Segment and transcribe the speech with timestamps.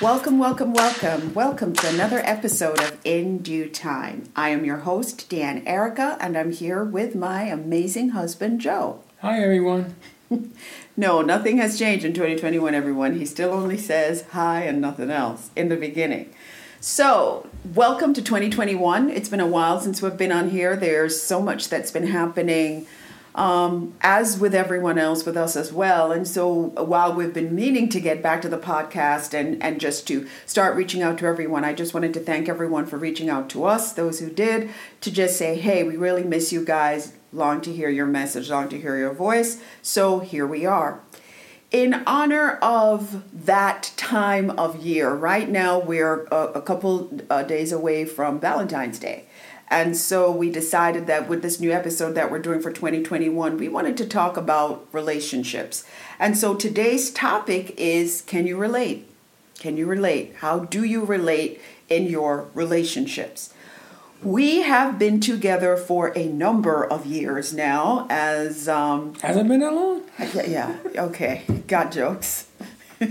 [0.00, 1.34] Welcome, welcome, welcome.
[1.34, 4.28] Welcome to another episode of In Due Time.
[4.36, 9.02] I am your host, Dan Erica, and I'm here with my amazing husband, Joe.
[9.22, 9.96] Hi, everyone.
[10.96, 13.16] No, nothing has changed in 2021, everyone.
[13.16, 16.34] He still only says hi and nothing else in the beginning.
[16.80, 19.08] So, welcome to 2021.
[19.08, 20.74] It's been a while since we've been on here.
[20.74, 22.88] There's so much that's been happening,
[23.38, 26.10] um, as with everyone else, with us as well.
[26.10, 30.08] And so, while we've been meaning to get back to the podcast and, and just
[30.08, 33.48] to start reaching out to everyone, I just wanted to thank everyone for reaching out
[33.50, 34.70] to us, those who did,
[35.02, 37.12] to just say, hey, we really miss you guys.
[37.32, 39.62] Long to hear your message, long to hear your voice.
[39.82, 41.00] So, here we are
[41.70, 47.72] in honor of that time of year, right now we're a, a couple uh, days
[47.72, 49.26] away from Valentine's Day.
[49.70, 53.68] And so we decided that with this new episode that we're doing for 2021, we
[53.68, 55.84] wanted to talk about relationships.
[56.18, 59.08] And so today's topic is can you relate?
[59.58, 60.36] Can you relate?
[60.38, 63.52] How do you relate in your relationships?
[64.22, 69.60] We have been together for a number of years now as um, Has it been
[69.60, 70.02] that long?
[70.34, 71.42] yeah, yeah, okay.
[71.68, 72.48] Got jokes.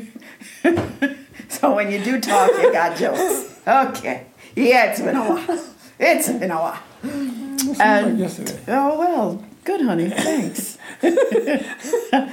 [1.49, 3.61] so when you do talk, you got jokes.
[3.65, 4.25] Okay.
[4.55, 5.63] Yeah, it's been a while.
[5.99, 6.79] It's been a while.
[7.03, 8.59] Seems And- yesterday.
[8.67, 10.09] Oh, well, good, honey.
[10.09, 10.77] Thanks.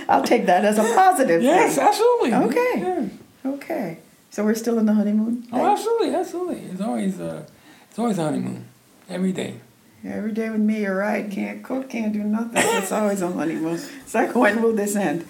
[0.08, 1.84] I'll take that as a positive Yes, thing.
[1.86, 2.34] absolutely.
[2.34, 2.72] Okay.
[2.76, 3.50] Yeah.
[3.50, 3.98] Okay.
[4.30, 5.46] So we're still in the honeymoon?
[5.52, 6.60] Oh, absolutely, absolutely.
[6.72, 7.44] It's always uh,
[7.88, 8.66] it's always a honeymoon
[9.08, 9.60] every day.
[10.04, 11.30] Every day with me, you're right.
[11.30, 12.50] Can't cook, can't do nothing.
[12.56, 13.74] It's always on honeymoon.
[14.02, 15.24] It's like, when will this end?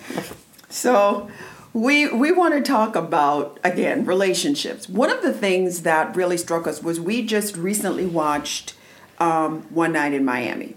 [0.69, 1.31] So,
[1.75, 4.89] we we want to talk about again relationships.
[4.89, 8.75] One of the things that really struck us was we just recently watched
[9.19, 10.77] um, One Night in Miami.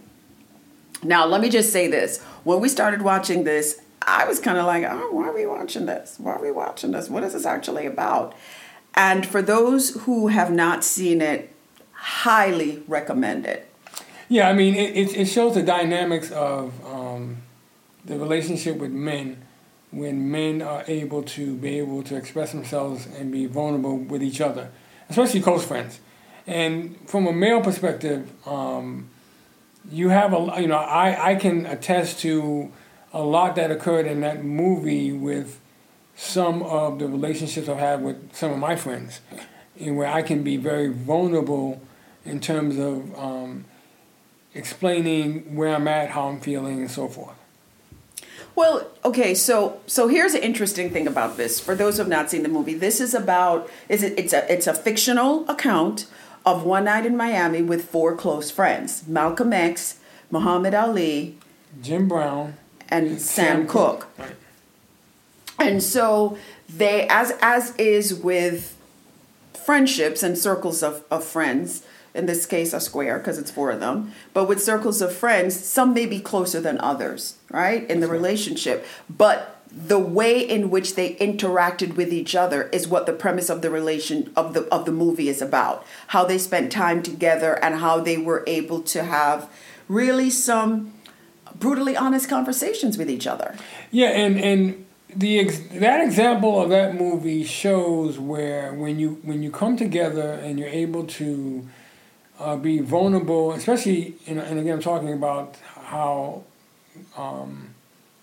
[1.04, 4.66] Now, let me just say this: when we started watching this, I was kind of
[4.66, 6.16] like, "Oh, why are we watching this?
[6.18, 7.10] Why are we watching this?
[7.10, 8.34] What is this actually about?"
[8.96, 11.54] And for those who have not seen it,
[11.92, 13.72] highly recommend it.
[14.30, 17.38] Yeah, I mean, it, it, it shows the dynamics of um,
[18.04, 19.47] the relationship with men
[19.92, 24.42] when men are able to be able to express themselves and be vulnerable with each
[24.42, 24.70] other,
[25.10, 26.00] especially close friends.
[26.46, 29.10] And from a male perspective, um,
[29.90, 32.72] you have a you know I, I can attest to
[33.14, 35.60] a lot that occurred in that movie with
[36.16, 39.22] some of the relationships I've had with some of my friends,
[39.78, 41.82] in where I can be very vulnerable
[42.26, 43.66] in terms of um,
[44.54, 47.37] explaining where I'm at, how I'm feeling, and so forth.
[48.58, 51.60] Well, okay, so so here's an interesting thing about this.
[51.60, 54.52] For those who have not seen the movie, this is about is it it's a
[54.52, 56.08] it's a fictional account
[56.44, 60.00] of one night in Miami with four close friends: Malcolm X,
[60.32, 61.38] Muhammad Ali,
[61.84, 62.56] Jim Brown,
[62.90, 64.08] and Sam Cooke.
[64.18, 64.32] Right.
[65.60, 66.36] And so
[66.68, 68.76] they as as is with
[69.54, 71.84] friendships and circles of, of friends,
[72.16, 75.56] in this case a square because it's four of them, but with circles of friends,
[75.56, 77.90] some may be closer than others, right?
[77.90, 78.86] In the relationship.
[79.10, 83.62] But the way in which they interacted with each other is what the premise of
[83.62, 85.86] the relation of the of the movie is about.
[86.08, 89.50] How they spent time together and how they were able to have
[89.88, 90.94] really some
[91.56, 93.56] brutally honest conversations with each other.
[93.92, 94.86] Yeah, and and
[95.16, 100.34] the ex- that example of that movie shows where when you when you come together
[100.34, 101.68] and you're able to
[102.40, 106.44] uh, be vulnerable, especially in, and again I'm talking about how,
[107.18, 107.74] um,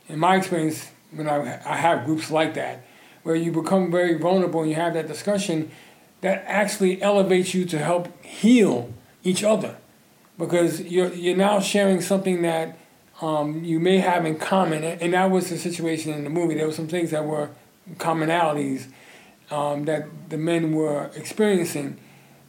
[0.08, 2.84] in my experience, when I I have groups like that,
[3.22, 5.70] where you become very vulnerable and you have that discussion,
[6.20, 9.76] that actually elevates you to help heal each other,
[10.38, 12.78] because you're you're now sharing something that
[13.20, 16.54] um, you may have in common, and that was the situation in the movie.
[16.54, 17.50] There were some things that were
[17.96, 18.86] commonalities
[19.50, 21.98] um, that the men were experiencing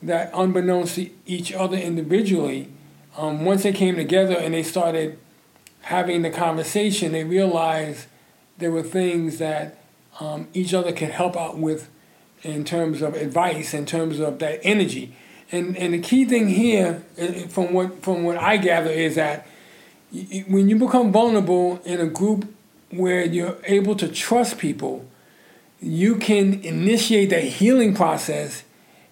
[0.01, 2.69] that, unbeknownst to each other individually,
[3.17, 5.17] um, once they came together and they started
[5.85, 8.08] having the conversation, they realized
[8.58, 9.78] there were things that
[10.20, 11.91] um, each other could help out with
[12.41, 15.16] in terms of advice, in terms of that energy.
[15.52, 19.46] And, and the key thing here, uh, from what, from what I gather, is that
[20.47, 22.52] when you become vulnerable in a group
[22.90, 25.05] where you're able to trust people,
[25.79, 28.64] you can initiate that healing process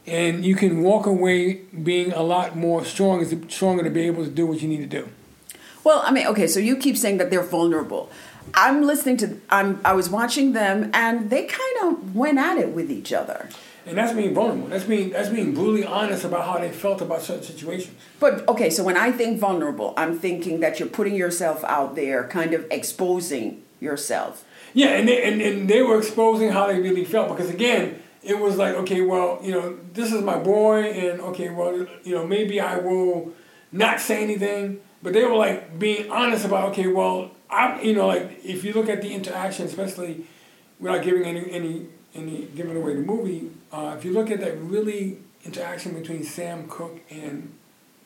[0.07, 1.53] and you can walk away
[1.83, 5.01] being a lot more strong, stronger to be able to do what you need to
[5.01, 5.07] do.
[5.83, 8.09] Well, I mean, okay, so you keep saying that they're vulnerable.
[8.53, 12.69] I'm listening to I'm I was watching them and they kind of went at it
[12.69, 13.49] with each other.
[13.85, 14.67] And that's being vulnerable.
[14.67, 17.95] That's being that's being brutally honest about how they felt about certain situations.
[18.19, 22.27] But okay, so when I think vulnerable, I'm thinking that you're putting yourself out there,
[22.27, 24.45] kind of exposing yourself.
[24.73, 28.39] Yeah, and they, and, and they were exposing how they really felt because again, it
[28.39, 32.25] was like, okay, well, you know, this is my boy, and okay, well, you know,
[32.25, 33.33] maybe I will
[33.71, 38.07] not say anything, but they were like being honest about, okay, well, I, you know,
[38.07, 40.25] like if you look at the interaction, especially
[40.79, 41.85] without giving any any
[42.15, 46.67] any giving away the movie, uh, if you look at that really interaction between Sam
[46.67, 47.53] Cooke and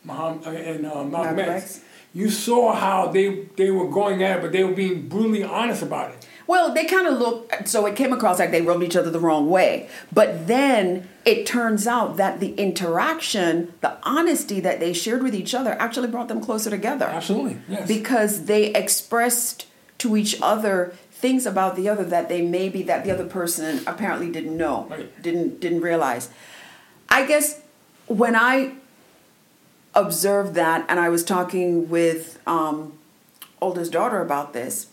[0.04, 1.82] Muhammad uh, and uh, Malcolm X.
[2.14, 5.84] you saw how they they were going at it, but they were being brutally honest
[5.84, 6.28] about it.
[6.48, 9.20] Well, they kind of look, so it came across like they rubbed each other the
[9.20, 9.90] wrong way.
[10.14, 15.54] But then it turns out that the interaction, the honesty that they shared with each
[15.54, 17.06] other actually brought them closer together.
[17.06, 17.88] Absolutely, yes.
[17.88, 19.68] Because they expressed
[19.98, 24.32] to each other things about the other that they maybe that the other person apparently
[24.32, 25.22] didn't know, Right.
[25.22, 26.30] didn't didn't realize.
[27.10, 27.60] I guess
[28.06, 28.74] when I
[29.96, 32.94] observed that and I was talking with um,
[33.60, 34.88] oldest daughter about this,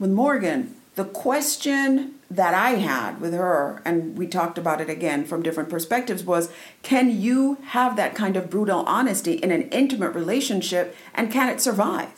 [0.00, 5.24] with Morgan, the question that I had with her, and we talked about it again
[5.24, 6.50] from different perspectives, was
[6.82, 11.60] can you have that kind of brutal honesty in an intimate relationship and can it
[11.60, 12.08] survive?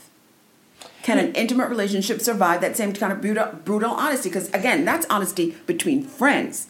[1.03, 4.29] Can an intimate relationship survive that same kind of brutal, brutal honesty?
[4.29, 6.69] Because again, that's honesty between friends.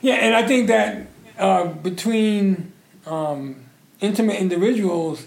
[0.00, 1.06] Yeah, and I think that
[1.38, 2.72] uh, between
[3.06, 3.64] um,
[4.00, 5.26] intimate individuals,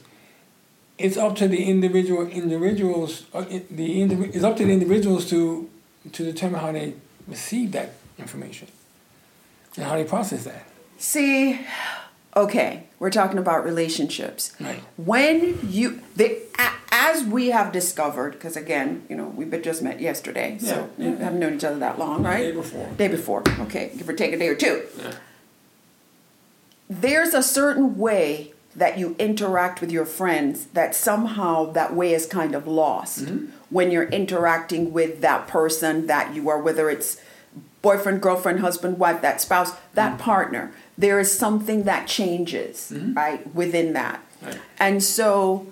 [0.98, 3.26] it's up to the individual individuals.
[3.34, 5.70] Uh, the indiv- it's up to the individuals to
[6.14, 6.94] to determine how they
[7.28, 8.68] receive that information
[9.76, 10.66] and how they process that.
[10.98, 11.60] See,
[12.36, 14.56] okay, we're talking about relationships.
[14.60, 14.80] Right.
[14.96, 16.40] When you, the,
[16.92, 21.18] as we have discovered, because again, you know, we've just met yesterday, so Yeah, we
[21.18, 22.44] haven't known each other that long, right?
[22.44, 22.90] Day before.
[22.98, 24.84] Day before, okay, give or take a day or two.
[24.98, 25.14] Yeah.
[26.90, 32.28] There's a certain way that you interact with your friends that somehow that way is
[32.28, 33.48] kind of lost mm-hmm.
[33.70, 37.20] when you're interacting with that person that you are, whether it's
[37.82, 40.22] boyfriend, girlfriend, husband, wife, that spouse, that mm-hmm.
[40.22, 40.72] partner.
[40.98, 43.14] There is something that changes, mm-hmm.
[43.14, 44.24] right, within that.
[44.42, 44.60] Right.
[44.80, 45.68] And so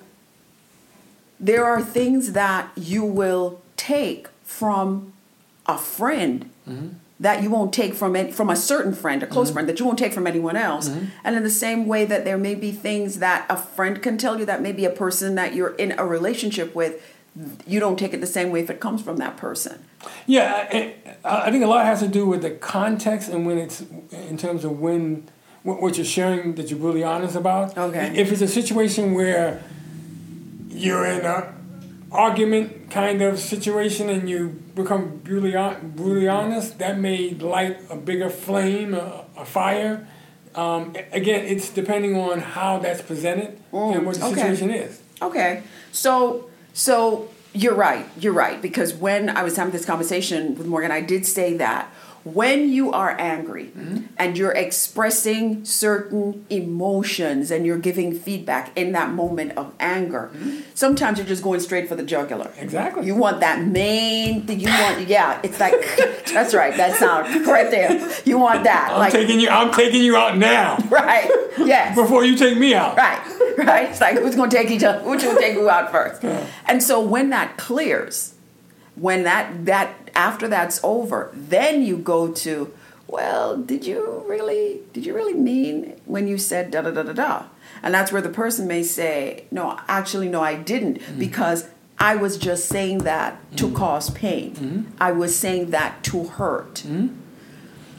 [1.40, 5.13] there are things that you will take from
[5.68, 6.50] a friend
[7.20, 9.54] that you won't take from it from a certain friend, a close mm-hmm.
[9.54, 10.90] friend that you won't take from anyone else.
[10.90, 11.06] Mm-hmm.
[11.24, 14.38] And in the same way that there may be things that a friend can tell
[14.38, 17.02] you that maybe a person that you're in a relationship with,
[17.66, 19.86] you don't take it the same way if it comes from that person.
[20.26, 23.84] Yeah, I, I think a lot has to do with the context and when it's
[24.12, 25.28] in terms of when
[25.64, 27.78] what, what you're sharing that you're really honest about.
[27.78, 28.12] Okay.
[28.16, 29.64] If it's a situation where
[30.70, 31.55] you're in a
[32.16, 37.96] argument kind of situation and you become brutally hon- brutally honest, that may light a
[37.96, 40.08] bigger flame, a, a fire.
[40.56, 44.36] Um, again, it's depending on how that's presented and what the okay.
[44.36, 45.02] situation is.
[45.22, 45.64] Okay.
[45.92, 48.06] So so you're right.
[48.20, 51.92] You're right because when I was having this conversation with Morgan, I did say that
[52.25, 54.07] when you are angry mm-hmm.
[54.18, 60.62] and you're expressing certain emotions and you're giving feedback in that moment of anger, mm-hmm.
[60.74, 62.51] sometimes you're just going straight for the jugular.
[62.57, 63.06] Exactly.
[63.06, 64.60] You want that main thing.
[64.60, 65.74] You want, yeah, it's like,
[66.33, 68.12] that's right, that sound right there.
[68.25, 68.89] You want that.
[68.92, 69.50] I'm like, taking you.
[69.50, 71.30] I'm taking you out now right,
[71.60, 71.95] yes.
[71.95, 72.98] before you take me out.
[72.98, 73.21] Right,
[73.60, 73.89] right.
[73.92, 75.00] It's like who's gonna take each other?
[75.01, 76.24] Who's gonna take who out first?
[76.66, 78.33] And so when that clears,
[78.95, 82.74] when that that after that's over, then you go to,
[83.07, 87.14] well, did you really did you really mean when you said da da da da
[87.14, 87.44] da?
[87.84, 91.19] And that's where the person may say, no, actually, no, I didn't, mm-hmm.
[91.19, 91.68] because
[92.00, 93.76] I was just saying that to mm-hmm.
[93.76, 94.56] cause pain.
[94.56, 94.81] Mm-hmm.
[95.00, 96.84] I was saying that to hurt.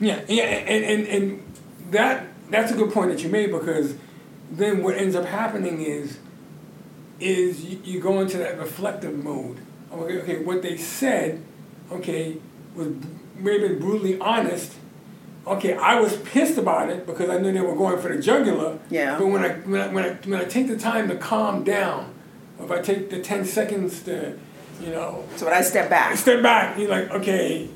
[0.00, 1.42] Yeah, yeah, and, and, and
[1.90, 3.96] that that's a good point that you made because
[4.50, 6.18] then what ends up happening is
[7.18, 9.58] is you, you go into that reflective mode.
[9.92, 11.42] Okay, okay, what they said,
[11.92, 12.36] okay,
[12.74, 12.88] was
[13.36, 14.72] maybe brutally honest.
[15.46, 18.78] Okay, I was pissed about it because I knew they were going for the jugular.
[18.90, 19.16] Yeah.
[19.18, 22.12] But when I when I, when I, when I take the time to calm down,
[22.60, 24.36] if I take the ten seconds to,
[24.80, 27.68] you know, So when I step back step back, you're like, okay,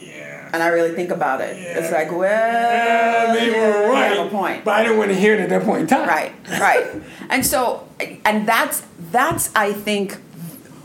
[0.00, 0.50] yeah.
[0.52, 1.78] and I really think about it, Yeah.
[1.78, 4.64] it's like, well, Uh, they yeah, were right, have a point.
[4.64, 6.08] but I didn't want to hear it at that point in time.
[6.08, 6.86] right right
[7.30, 7.86] and so
[8.24, 10.18] and that's that's i think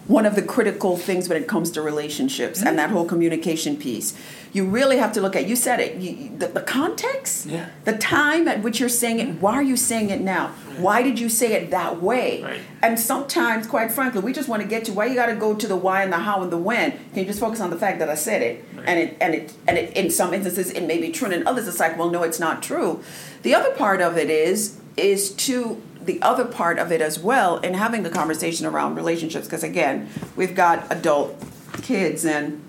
[0.09, 4.17] one of the critical things when it comes to relationships and that whole communication piece.
[4.51, 7.45] You really have to look at you said it you, the, the context?
[7.45, 7.69] Yeah.
[7.85, 10.47] the time at which you're saying it why are you saying it now?
[10.79, 12.41] Why did you say it that way?
[12.41, 12.61] Right.
[12.81, 15.53] and sometimes quite frankly we just want to get to why you got to go
[15.53, 16.89] to the why and the how and the when?
[16.91, 18.65] Can you just focus on the fact that i said it?
[18.87, 21.47] And it and it and it in some instances it may be true and in
[21.47, 23.03] others it's like well no it's not true.
[23.43, 27.57] The other part of it is is to the other part of it as well
[27.57, 31.41] in having the conversation around relationships because again we've got adult
[31.83, 32.61] kids and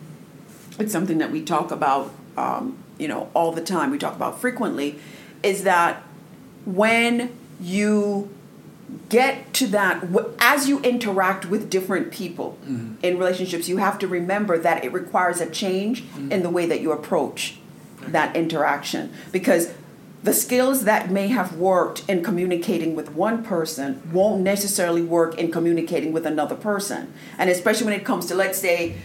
[0.79, 3.91] it's something that we talk about um, you know, all the time.
[3.91, 4.99] We talk about frequently,
[5.43, 6.03] is that
[6.65, 8.31] when you
[9.09, 10.05] get to that
[10.41, 12.95] as you interact with different people mm-hmm.
[13.05, 16.33] in relationships you have to remember that it requires a change mm-hmm.
[16.33, 17.57] in the way that you approach
[18.01, 19.73] that interaction because
[20.23, 25.51] the skills that may have worked in communicating with one person won't necessarily work in
[25.51, 27.13] communicating with another person.
[27.39, 28.97] And especially when it comes to, let's say,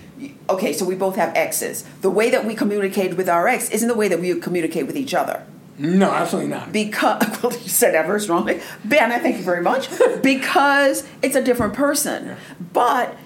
[0.50, 1.86] okay, so we both have exes.
[2.02, 4.98] The way that we communicate with our ex isn't the way that we communicate with
[4.98, 5.46] each other.
[5.78, 6.72] No, absolutely not.
[6.72, 9.12] Because well, you said that very strongly, Ben.
[9.12, 9.90] I thank you very much.
[10.22, 12.36] because it's a different person,
[12.74, 13.18] but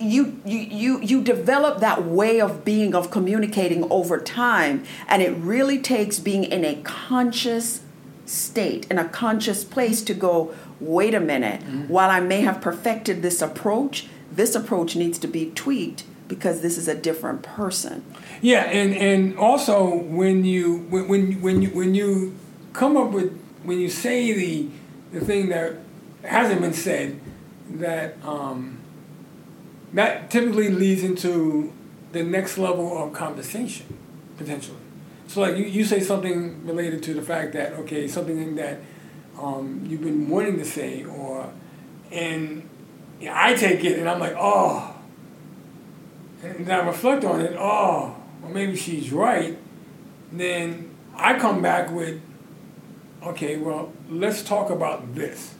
[0.00, 5.36] you you you you develop that way of being of communicating over time, and it
[5.36, 7.82] really takes being in a conscious
[8.26, 10.54] state, in a conscious place, to go.
[10.80, 11.60] Wait a minute.
[11.60, 11.88] Mm-hmm.
[11.88, 16.76] While I may have perfected this approach, this approach needs to be tweaked because this
[16.76, 18.04] is a different person.
[18.42, 22.36] Yeah, and and also when you when when when you when you
[22.72, 24.68] come up with when you say the
[25.12, 25.76] the thing that
[26.22, 27.20] hasn't been said
[27.70, 28.78] that um,
[29.94, 31.72] that typically leads into
[32.12, 33.98] the next level of conversation
[34.36, 34.78] potentially.
[35.26, 38.80] So like you, you say something related to the fact that okay something that
[39.38, 41.50] um, you've been wanting to say or
[42.12, 42.68] and
[43.20, 44.94] you know, I take it and I'm like oh
[46.44, 49.56] and I reflect on it, oh, well, maybe she's right,
[50.32, 52.20] then I come back with,
[53.22, 55.54] okay, well, let's talk about this.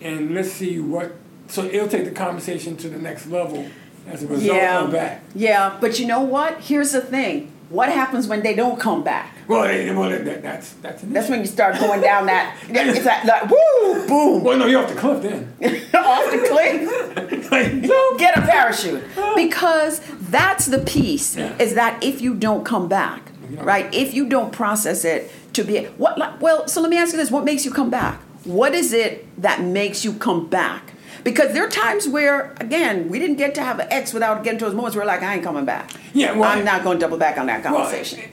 [0.00, 1.12] And let's see what,
[1.50, 3.68] so it'll take the conversation to the next level
[4.06, 4.84] as a result yeah.
[4.84, 5.22] of that.
[5.34, 6.60] Yeah, but you know what?
[6.60, 7.52] Here's the thing.
[7.68, 9.36] What happens when they don't come back?
[9.46, 12.56] Well, they, well that, that's that's that's when you start going down that.
[12.68, 14.42] It's like, like woo, boom.
[14.42, 15.54] Well, no, you're off the cliff then.
[15.94, 17.50] off the cliff.
[17.50, 19.04] like, Get a parachute
[19.36, 21.36] because that's the piece.
[21.36, 21.56] Yeah.
[21.58, 23.92] Is that if you don't come back, right?
[23.94, 26.40] If you don't process it to be what?
[26.40, 28.20] Well, so let me ask you this: What makes you come back?
[28.42, 30.94] What is it that makes you come back?
[31.24, 34.58] Because there are times where, again, we didn't get to have an ex without getting
[34.60, 35.90] to those moments where we're like, I ain't coming back.
[36.14, 38.20] Yeah, well, I'm not going to double back on that conversation.
[38.20, 38.28] Well,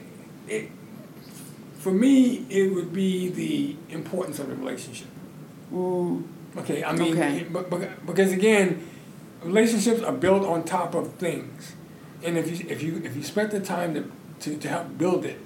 [0.48, 0.70] it, it,
[1.78, 5.08] for me, it would be the importance of the relationship.
[5.72, 6.24] Mm.
[6.56, 7.46] Okay, I mean, okay.
[7.50, 8.86] But, but, because again,
[9.42, 11.74] relationships are built on top of things,
[12.24, 15.24] and if you if you if you spend the time to to, to help build
[15.24, 15.38] it,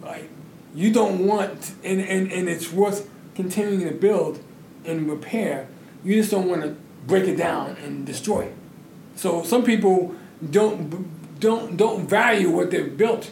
[0.00, 0.28] right,
[0.74, 4.42] you don't want and, and and it's worth continuing to build
[4.84, 5.68] and repair.
[6.04, 6.76] You just don't want to
[7.06, 8.54] break it down and destroy it.
[9.16, 10.14] So some people
[10.50, 13.30] don't don't don't value what they've built.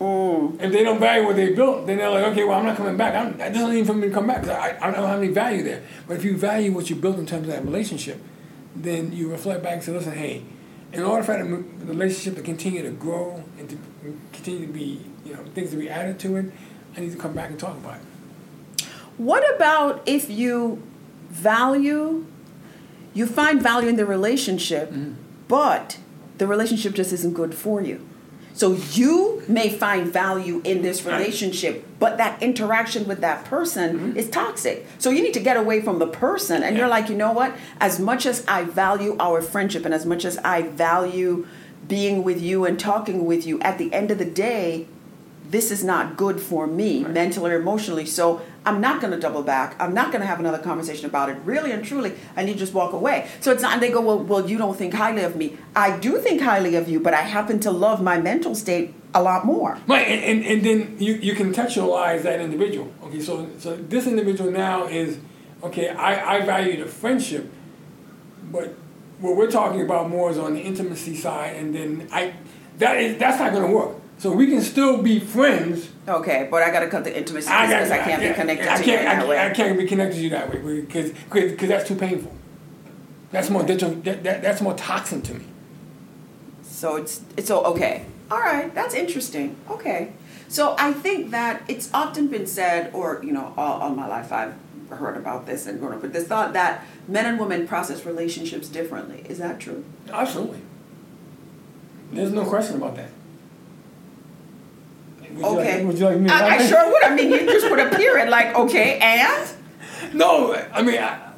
[0.00, 0.62] Mm.
[0.62, 2.96] If they don't value what they built, then they're like, okay, well, I'm not coming
[2.96, 3.14] back.
[3.14, 5.32] I'm, it doesn't even for me to come back because I, I don't have any
[5.32, 5.82] value there.
[6.06, 8.20] But if you value what you built in terms of that relationship,
[8.76, 10.44] then you reflect back and say, listen, hey,
[10.92, 13.78] in order for the relationship to continue to grow and to
[14.32, 16.52] continue to be, you know, things to be added to it,
[16.96, 18.84] I need to come back and talk about it.
[19.18, 20.82] What about if you
[21.28, 22.24] value
[23.18, 25.14] you find value in the relationship, mm-hmm.
[25.48, 25.98] but
[26.38, 28.06] the relationship just isn't good for you.
[28.54, 34.16] So you may find value in this relationship, but that interaction with that person mm-hmm.
[34.16, 34.86] is toxic.
[34.98, 36.62] So you need to get away from the person.
[36.62, 36.82] And yeah.
[36.82, 37.54] you're like, you know what?
[37.80, 41.46] As much as I value our friendship and as much as I value
[41.86, 44.86] being with you and talking with you, at the end of the day,
[45.50, 47.12] this is not good for me right.
[47.12, 48.06] mentally or emotionally.
[48.06, 49.74] So I'm not going to double back.
[49.80, 51.38] I'm not going to have another conversation about it.
[51.44, 53.28] Really and truly, need to just walk away.
[53.40, 55.56] So it's not, and they go, well, well, you don't think highly of me.
[55.74, 59.22] I do think highly of you, but I happen to love my mental state a
[59.22, 59.78] lot more.
[59.86, 62.92] Right, and, and, and then you, you contextualize that individual.
[63.04, 65.18] Okay, so, so this individual now is,
[65.62, 67.50] okay, I, I value the friendship,
[68.52, 68.74] but
[69.18, 72.34] what we're talking about more is on the intimacy side, and then I,
[72.76, 73.96] that is, that's not going to work.
[74.18, 75.90] So we can still be friends.
[76.08, 78.66] Okay, but I got to cut the intimacy because I, I, can't I, be connected
[78.66, 79.38] I, to can't, you that way.
[79.38, 82.34] I can't be connected to you that way because because that's too painful.
[83.30, 85.44] That's more that, that, that's more toxin to me.
[86.62, 88.06] So it's it's so okay.
[88.30, 89.56] All right, that's interesting.
[89.70, 90.12] Okay,
[90.48, 94.32] so I think that it's often been said, or you know, all, all my life
[94.32, 94.54] I've
[94.90, 98.68] heard about this and grown up with this thought that men and women process relationships
[98.68, 99.24] differently.
[99.28, 99.84] Is that true?
[100.10, 100.60] Absolutely.
[102.12, 103.10] There's no question about that.
[105.38, 105.70] Would okay.
[105.70, 106.30] You like, would you like me?
[106.30, 107.02] I, I sure would.
[107.04, 108.28] I mean, you just put a period.
[108.28, 109.48] Like, okay, and.
[110.12, 111.32] No, I mean, I,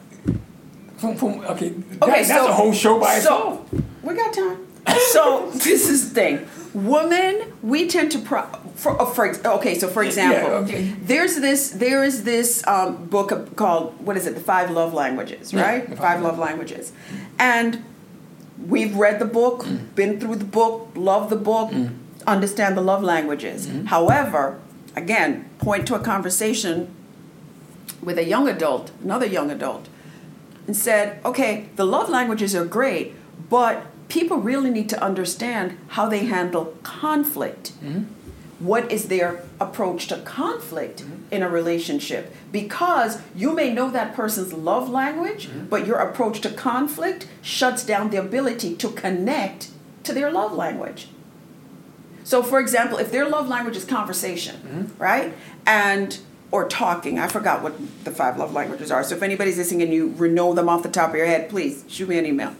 [0.96, 1.70] from, from okay.
[1.70, 3.74] That, okay, so, that's a whole show by so, itself.
[4.02, 4.66] We got time.
[5.12, 6.48] so this is the thing.
[6.72, 8.42] Women, we tend to pro.
[8.74, 10.82] For, uh, for okay, so for example, yeah, okay.
[11.02, 14.34] there's this there is this um, book called what is it?
[14.34, 15.86] The Five Love Languages, right?
[15.86, 16.92] Yeah, five love languages,
[17.38, 17.84] and
[18.66, 19.94] we've read the book, mm.
[19.94, 21.70] been through the book, love the book.
[21.70, 23.66] Mm understand the love languages.
[23.66, 23.86] Mm-hmm.
[23.86, 24.60] However,
[24.96, 26.94] again, point to a conversation
[28.02, 29.88] with a young adult, another young adult,
[30.66, 33.14] and said, okay, the love languages are great,
[33.48, 37.72] but people really need to understand how they handle conflict.
[37.82, 38.04] Mm-hmm.
[38.64, 41.32] What is their approach to conflict mm-hmm.
[41.32, 42.34] in a relationship?
[42.52, 48.10] Because you may know that person's love language, but your approach to conflict shuts down
[48.10, 49.70] the ability to connect
[50.02, 51.08] to their love language.
[52.24, 55.32] So, for example, if their love language is conversation, right,
[55.66, 56.18] and
[56.50, 57.74] or talking, I forgot what
[58.04, 59.02] the five love languages are.
[59.04, 61.84] So, if anybody's listening and you know them off the top of your head, please
[61.88, 62.54] shoot me an email.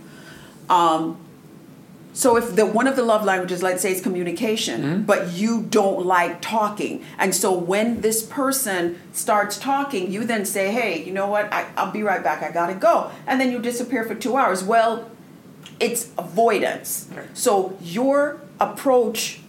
[0.69, 1.19] Um,
[2.13, 6.05] so, if the one of the love languages, let's say, is communication, but you don't
[6.05, 11.29] like talking, and so when this person starts talking, you then say, "Hey, you know
[11.29, 11.53] what?
[11.53, 12.43] I, I'll be right back.
[12.43, 14.65] I gotta go," and then you disappear for two hours.
[14.65, 15.09] Well,
[15.79, 17.09] it's avoidance.
[17.35, 19.41] So your approach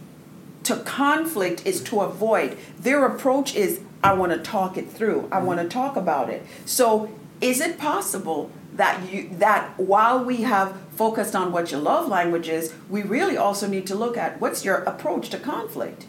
[0.71, 2.57] to conflict is to avoid.
[2.79, 5.27] Their approach is I want to talk it through.
[5.31, 6.45] I want to talk about it.
[6.65, 12.07] So is it possible that you that while we have focused on what your love
[12.07, 16.05] language is, we really also need to look at what's your approach to conflict?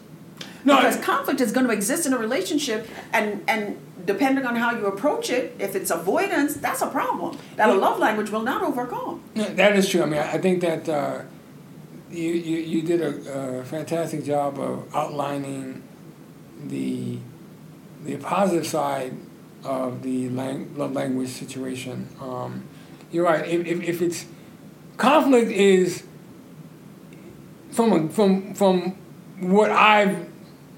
[0.65, 4.55] No, because I- conflict is going to exist in a relationship and and depending on
[4.55, 8.41] how you approach it, if it's avoidance, that's a problem that a love language will
[8.43, 9.21] not overcome.
[9.35, 10.03] That is true.
[10.03, 11.21] I mean, I I think that uh,
[12.13, 15.83] you, you you did a, a fantastic job of outlining
[16.65, 17.17] the
[18.03, 19.13] the positive side
[19.63, 22.09] of the lang- love language situation.
[22.21, 22.65] Um,
[23.11, 23.47] you're right.
[23.47, 24.25] If, if, if it's
[24.97, 26.03] conflict is
[27.71, 28.97] from a, from from
[29.39, 30.29] what I've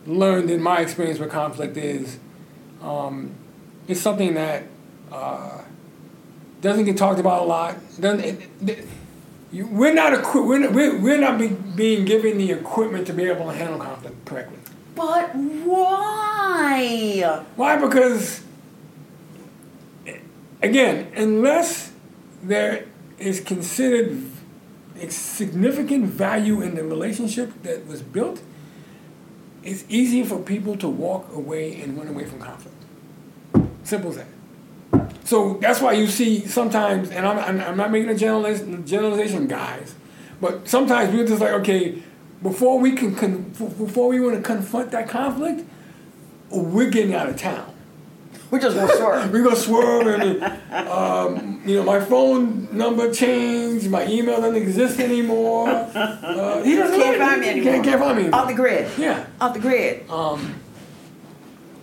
[0.05, 2.19] learned in my experience with conflict is
[2.81, 3.31] um,
[3.87, 4.63] it's something that
[5.11, 5.61] uh,
[6.61, 7.75] doesn't get talked about a lot.
[7.99, 8.87] Doesn't it, it,
[9.51, 13.23] you, we're not equi- we're we're, we're not be, being given the equipment to be
[13.23, 14.57] able to handle conflict correctly.
[14.95, 17.43] But why?
[17.55, 17.75] Why?
[17.77, 18.43] Because
[20.61, 21.91] again, unless
[22.43, 22.85] there
[23.17, 24.21] is considered
[24.99, 28.41] a significant value in the relationship that was built,
[29.63, 32.75] it's easy for people to walk away and run away from conflict.
[33.83, 34.27] Simple as that.
[35.23, 39.95] So that's why you see sometimes, and I'm, I'm, not making a generaliz- generalization, guys,
[40.39, 42.01] but sometimes we're just like, okay,
[42.41, 43.43] before we can, con-
[43.77, 45.67] before we want to confront that conflict,
[46.51, 47.75] we're getting out of town.
[48.51, 49.31] We just want swerve.
[49.33, 54.99] We're gonna swerve and um, you know my phone number changed, my email doesn't exist
[54.99, 55.67] anymore.
[55.95, 57.73] Uh, he doesn't Can't find me anymore.
[57.73, 58.29] Can't, can't find me.
[58.29, 58.89] Off the grid.
[58.97, 59.25] Yeah.
[59.39, 60.09] Off the grid.
[60.09, 60.55] Um,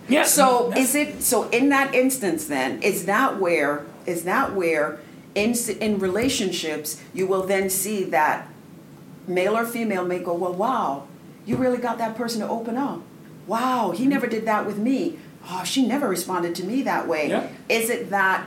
[0.07, 0.23] yeah.
[0.23, 4.99] So is it so in that instance then is that where is that where
[5.35, 8.47] in in relationships you will then see that
[9.27, 11.07] male or female may go well wow
[11.45, 13.01] you really got that person to open up
[13.47, 15.17] wow he never did that with me
[15.49, 17.47] oh she never responded to me that way Yeah.
[17.69, 18.45] is it that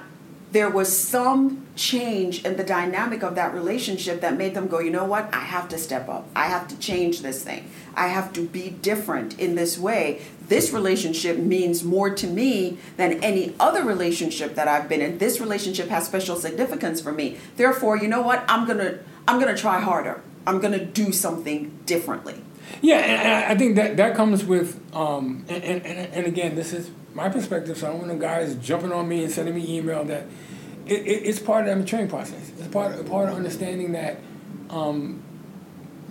[0.52, 4.90] there was some change in the dynamic of that relationship that made them go, you
[4.90, 5.28] know what?
[5.34, 6.26] I have to step up.
[6.34, 7.68] I have to change this thing.
[7.94, 10.22] I have to be different in this way.
[10.48, 15.18] This relationship means more to me than any other relationship that I've been in.
[15.18, 17.38] This relationship has special significance for me.
[17.56, 18.44] Therefore, you know what?
[18.48, 20.22] I'm going to I'm going to try harder.
[20.46, 22.42] I'm going to do something differently.
[22.80, 26.90] Yeah, and, I think that that comes with, um, and, and, and, again, this is
[27.14, 27.78] my perspective.
[27.78, 30.26] So I don't want guys jumping on me and sending me email that
[30.86, 32.52] it, it, it's part of that maturing process.
[32.58, 34.18] It's part of, part of understanding that
[34.70, 35.22] um,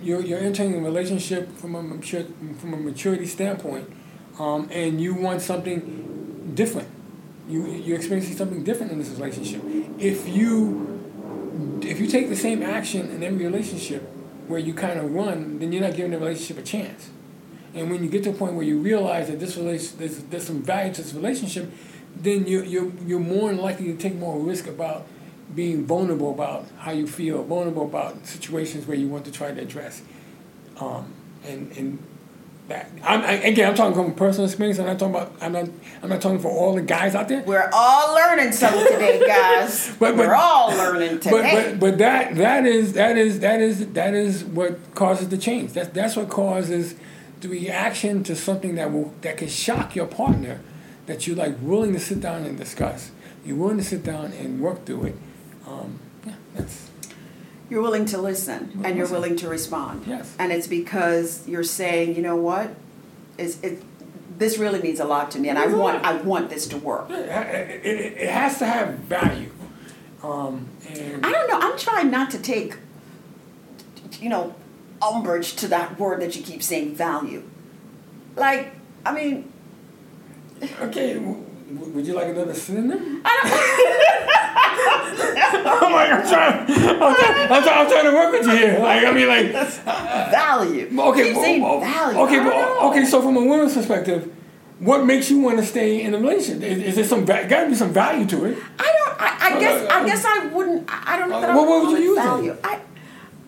[0.02, 2.24] you're you're entering a relationship from a mature,
[2.58, 3.90] from a maturity standpoint,
[4.38, 6.88] um, and you want something different.
[7.48, 9.62] You you're experiencing something different in this relationship.
[9.98, 14.02] If you if you take the same action in every relationship
[14.48, 17.10] where you kind of run, then you're not giving the relationship a chance.
[17.74, 20.46] And when you get to a point where you realize that this relation, there's, there's
[20.46, 21.70] some value to this relationship,
[22.14, 25.06] then you, you're, you're more likely to take more risk about
[25.54, 29.60] being vulnerable about how you feel, vulnerable about situations where you want to try to
[29.60, 30.02] address.
[30.80, 31.12] Um,
[31.44, 31.98] and, and
[32.68, 34.78] that, I'm, I, again, I'm talking from personal experience.
[34.80, 35.68] I'm not talking about, I'm not,
[36.02, 37.42] I'm not talking for all the guys out there.
[37.42, 39.88] We're all learning something today, guys.
[40.00, 41.70] But- but- We're all learning But, today.
[41.70, 45.74] but but that that is that is that is that is what causes the change.
[45.74, 46.96] That's that's what causes
[47.40, 50.60] the reaction to something that will that can shock your partner
[51.06, 53.12] that you're like willing to sit down and discuss.
[53.44, 55.16] You're willing to sit down and work through it.
[55.68, 56.85] Um, yeah, that's
[57.68, 60.04] You're willing to listen and you're willing to respond.
[60.06, 60.34] Yes.
[60.38, 62.74] And it's because you're saying, you know what?
[63.38, 63.82] Is it
[64.38, 66.04] this really means a lot to me and I It means a want.
[66.04, 67.10] I want this to work.
[67.10, 67.16] it,
[67.84, 69.50] it, it has to have value.
[70.22, 71.58] Um, and I don't know.
[71.60, 72.76] I'm trying not to take
[74.20, 74.54] you know
[75.02, 77.42] umbrage to that word that you keep saying value.
[78.36, 78.74] Like,
[79.04, 79.52] I mean,
[80.80, 81.14] Okay,
[81.70, 83.22] would you like another synonym?
[85.68, 88.78] I'm like, I'm trying, I'm trying, I'm trying, I'm trying to work with you here.
[88.78, 89.52] Like, I mean, like,
[90.30, 91.00] value.
[91.00, 92.18] okay, keep but- saying oh, value.
[92.20, 92.54] okay, but,
[92.90, 93.04] okay.
[93.04, 94.32] So from a woman's perspective,
[94.78, 96.62] what makes you want to stay in a relationship?
[96.62, 98.58] Is, is there some va- got to be some value to it?
[98.78, 99.20] I don't.
[99.20, 99.82] I, I Uh, guess.
[99.90, 100.84] uh, I guess I wouldn't.
[100.90, 102.56] I I don't know that I What- what would would you use value.
[102.62, 102.80] I.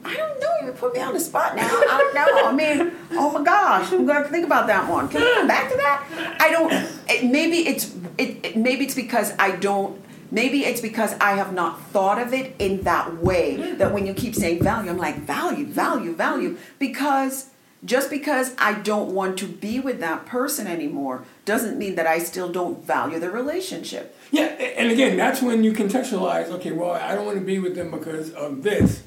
[0.05, 0.67] I don't know.
[0.67, 1.67] You put me on the spot now.
[1.67, 2.49] I don't know.
[2.49, 5.09] I mean, oh my gosh, I'm gonna think about that one.
[5.09, 6.37] Can we come back to that?
[6.41, 6.73] I don't.
[7.09, 7.95] It, maybe it's.
[8.17, 8.57] It, it.
[8.57, 10.03] Maybe it's because I don't.
[10.31, 13.73] Maybe it's because I have not thought of it in that way.
[13.75, 16.59] That when you keep saying value, I'm like value, value, value.
[16.79, 17.51] Because
[17.85, 22.19] just because I don't want to be with that person anymore doesn't mean that I
[22.19, 24.17] still don't value the relationship.
[24.31, 26.49] Yeah, and again, that's when you contextualize.
[26.49, 29.03] Okay, well, I don't want to be with them because of this,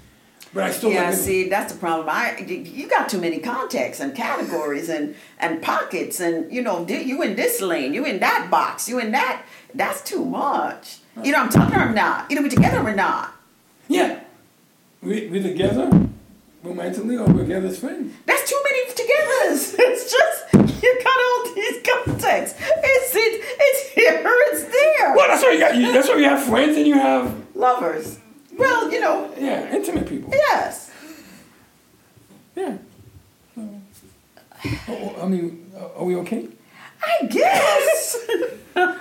[0.53, 0.91] but I still.
[0.91, 2.09] Yeah, like see, that's the problem.
[2.09, 7.21] I you got too many contexts and categories and and pockets and you know you
[7.21, 9.43] in this lane, you in that box, you in that.
[9.73, 10.97] That's too much.
[11.23, 12.31] You know I'm talking or not.
[12.31, 13.33] Either we together or not.
[13.87, 14.19] Yeah,
[15.01, 15.89] we we together
[16.63, 18.13] romantically or we're together as friends.
[18.25, 19.75] That's too many togethers.
[19.79, 22.59] It's just you got all these contexts.
[22.59, 25.15] It's it, it's here, it's there.
[25.15, 25.75] Well, that's why you got.
[25.75, 28.17] You, that's why you have friends and you have Lovers.
[28.57, 30.29] Well, you know, yeah intimate people.
[30.31, 30.91] yes.
[32.55, 32.77] Yeah.
[34.87, 36.47] Oh, I mean, uh, are we okay?
[37.03, 38.17] I guess.
[38.75, 38.95] I'm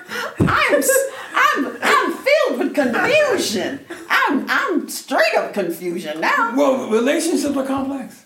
[1.34, 3.80] I'm I'm filled with confusion.
[4.08, 6.54] I'm I'm straight up confusion now.
[6.56, 8.24] Well, relationships are complex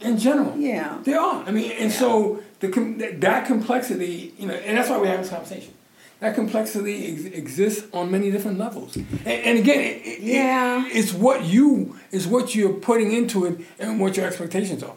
[0.00, 0.56] in general.
[0.56, 0.98] Yeah.
[1.04, 1.44] They are.
[1.44, 5.20] I mean, and so the that- that complexity, you know, and that's why we have
[5.20, 5.72] this conversation.
[6.20, 10.86] That complexity ex- exists on many different levels, and, and again, it, Yeah.
[10.86, 14.96] it, it's what you is what you're putting into it, and what your expectations are.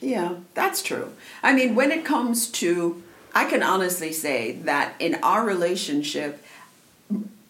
[0.00, 1.12] Yeah, that's true.
[1.42, 3.02] I mean, when it comes to,
[3.34, 6.42] I can honestly say that in our relationship,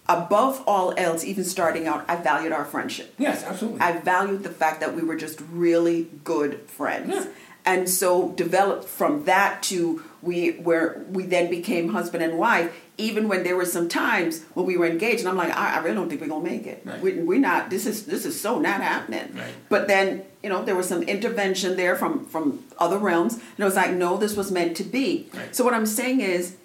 [0.09, 3.15] above all else, even starting out, I valued our friendship.
[3.19, 3.81] Yes, absolutely.
[3.81, 7.11] I valued the fact that we were just really good friends.
[7.15, 7.27] Yeah.
[7.65, 13.29] And so developed from that to we where we then became husband and wife, even
[13.29, 15.95] when there were some times when we were engaged and I'm like, I, I really
[15.95, 16.83] don't think we're gonna make it.
[16.85, 17.01] Right.
[17.01, 19.35] We, we're not this is this is so not happening.
[19.35, 19.53] Right.
[19.69, 23.65] But then, you know, there was some intervention there from from other realms, and it
[23.65, 25.29] was like, no, this was meant to be.
[25.35, 25.55] Right.
[25.55, 26.57] So what I'm saying is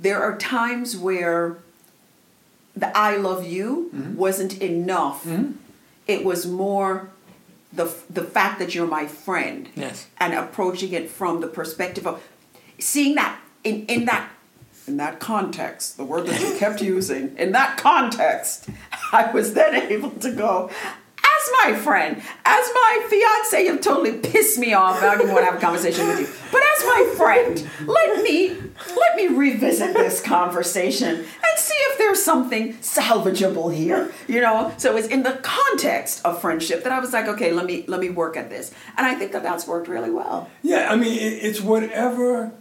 [0.00, 1.58] there are times where
[2.74, 4.16] the I love you Mm-hmm.
[4.16, 5.26] wasn't enough.
[6.06, 7.10] It was more
[7.72, 10.06] the the fact that you're my friend Yes.
[10.18, 12.22] and approaching it from the perspective of
[12.78, 14.28] seeing that in in that
[14.88, 18.68] in that context, the word that you kept using, in that context,
[19.12, 20.70] I was then able to go,
[21.64, 25.02] my friend, as my fiance, you've totally pissed me off.
[25.02, 26.28] I don't even want to have a conversation with you.
[26.50, 28.56] But as my friend, let me
[28.96, 34.12] let me revisit this conversation and see if there's something salvageable here.
[34.28, 34.72] You know?
[34.76, 38.00] So it's in the context of friendship that I was like, okay, let me let
[38.00, 38.72] me work at this.
[38.96, 40.50] And I think that that's worked really well.
[40.62, 42.52] Yeah, I mean, it, it's whatever,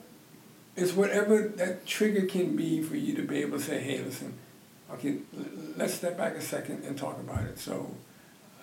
[0.76, 4.34] it's whatever that trigger can be for you to be able to say, hey, listen,
[4.94, 5.18] okay,
[5.78, 7.60] let's step back a second and talk about it.
[7.60, 7.92] So,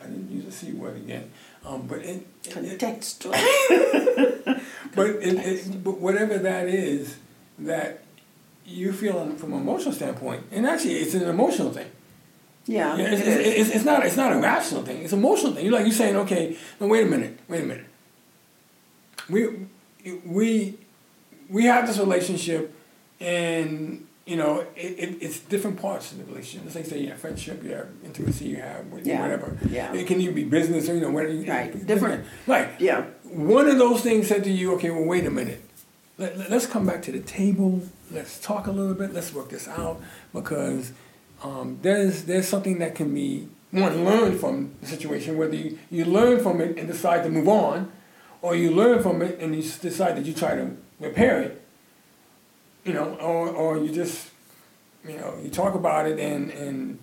[0.01, 1.31] I didn't use a c word again,
[1.65, 2.79] um, but it, it, it
[4.95, 7.17] but it, it, but whatever that is,
[7.59, 8.03] that
[8.65, 11.91] you feel from an emotional standpoint, and actually, it's an emotional thing.
[12.67, 13.37] Yeah, Yeah, it's, it is.
[13.39, 15.03] it's, it's, it's not it's not a rational thing.
[15.03, 15.65] It's an emotional thing.
[15.65, 17.87] You're like you're saying, okay, no, wait a minute, wait a minute.
[19.29, 19.67] We
[20.25, 20.79] we
[21.49, 22.75] we have this relationship,
[23.21, 26.65] and you know it, it, it's different parts of the relationship.
[26.65, 29.59] Let's like say you have friendship, you have intimacy, you have Yeah, whatever.
[29.71, 29.93] yeah.
[29.95, 31.35] It can even be business or you know whatever.
[31.35, 32.27] Right, different.
[32.47, 32.69] Right.
[32.79, 33.05] Yeah.
[33.25, 35.63] One of those things said to you, okay, well, wait a minute.
[36.19, 37.83] Let, let- let's come back to the table.
[38.11, 39.13] Let's talk a little bit.
[39.15, 40.01] Let's work this out
[40.33, 40.93] because
[41.43, 45.37] um, there's there's something that can be one learn from the situation.
[45.37, 47.93] Whether you, you learn from it and decide to move on,
[48.43, 51.63] or you learn from it and you decide that you try to repair it.
[52.89, 54.31] You know, or or you just
[55.07, 56.99] you know you talk about it and and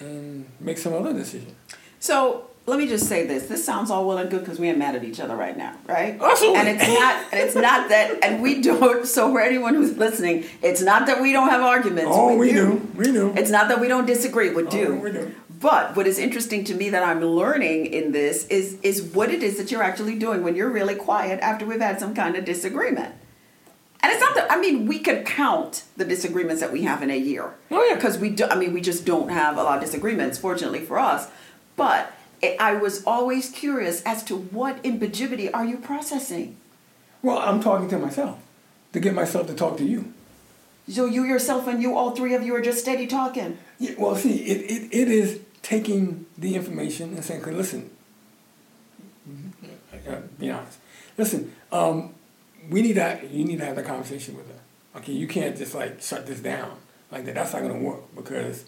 [0.00, 1.54] and make some other decision.
[2.00, 3.46] So let me just say this.
[3.46, 5.74] This sounds all well and good because we ain't mad at each other right now,
[5.88, 6.16] right?
[6.20, 6.60] Absolutely.
[6.60, 10.44] And it's not and it's not that and we don't so for anyone who's listening,
[10.62, 12.10] it's not that we don't have arguments.
[12.14, 12.88] Oh, we do.
[12.94, 13.32] We do.
[13.36, 14.94] It's not that we don't disagree, we Oh, do.
[14.94, 15.34] we do.
[15.60, 19.42] But what is interesting to me that I'm learning in this is is what it
[19.42, 22.44] is that you're actually doing when you're really quiet after we've had some kind of
[22.44, 23.14] disagreement.
[24.02, 27.10] And it's not that I mean we could count the disagreements that we have in
[27.10, 27.54] a year.
[27.70, 27.94] Oh, yeah.
[27.94, 30.98] Because we do I mean we just don't have a lot of disagreements, fortunately for
[30.98, 31.28] us.
[31.76, 32.12] But
[32.42, 36.56] I- I was always curious as to what in Bajibity are you processing?
[37.22, 38.38] Well, I'm talking to myself
[38.92, 40.12] to get myself to talk to you.
[40.88, 43.56] So you yourself and you, all three of you, are just steady talking.
[43.78, 47.88] Yeah, well, see, it, it, it is taking the information and saying, okay, listen,
[49.92, 50.78] I gotta be honest.
[51.16, 52.14] Listen, um,
[52.72, 53.30] we need that.
[53.30, 54.98] You need to have that conversation with her.
[54.98, 56.76] Okay, you can't just like shut this down
[57.10, 57.34] like that.
[57.34, 58.64] That's not going to work because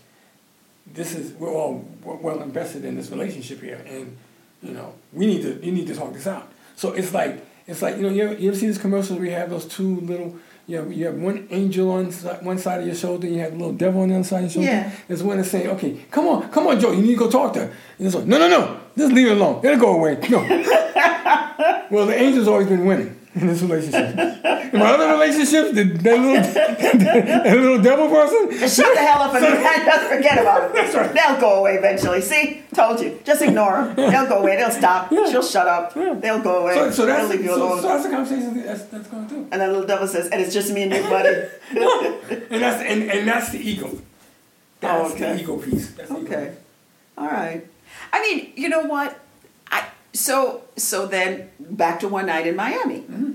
[0.86, 4.16] this is we're all w- well invested in this relationship here, and
[4.62, 6.50] you know we need to you need to talk this out.
[6.76, 9.28] So it's like it's like you know you ever, you ever see these commercials where
[9.28, 10.36] you have those two little
[10.66, 13.52] you have, you have one angel on one side of your shoulder, and you have
[13.52, 14.68] a little devil on the other side of your shoulder.
[14.68, 14.90] Yeah.
[15.08, 17.52] There's one that's saying, okay, come on, come on, Joe, you need to go talk
[17.52, 17.72] to her.
[17.98, 19.62] And it's like, no, no, no, just leave it alone.
[19.62, 20.18] It'll go away.
[20.30, 20.38] No.
[21.90, 24.16] well, the angel's always been winning in this relationship.
[24.16, 26.34] In my other relationships, the, that, little,
[27.42, 30.74] that little devil person, Just shut the hell up and just forget about it.
[30.74, 31.12] That's right.
[31.12, 32.20] They'll go away eventually.
[32.20, 33.18] See, told you.
[33.24, 33.96] Just ignore them.
[33.96, 34.56] They'll go away.
[34.56, 35.10] They'll stop.
[35.12, 35.30] Yeah.
[35.30, 35.94] She'll shut up.
[35.96, 36.14] Yeah.
[36.14, 36.74] They'll go away.
[36.74, 37.80] so, so that's They'll leave you so, alone.
[37.82, 39.40] so that's the conversation that's, that's going to do.
[39.52, 41.48] and that little devil says, "And it's just me and you, buddy."
[42.50, 43.90] And that's and, and that's the ego.
[44.80, 45.34] That's Oh, okay.
[45.34, 45.90] the ego piece.
[45.92, 46.46] That's ego Okay.
[46.50, 46.58] piece.
[47.18, 47.66] All right.
[48.12, 49.18] I mean, you know what?
[50.14, 53.00] So so then back to one night in Miami.
[53.00, 53.32] Mm-hmm.